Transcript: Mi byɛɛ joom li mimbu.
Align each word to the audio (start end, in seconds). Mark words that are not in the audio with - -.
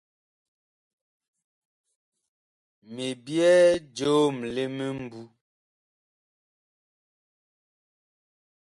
Mi 2.93 3.07
byɛɛ 3.25 3.57
joom 3.95 4.35
li 4.55 4.63
mimbu. 4.77 5.21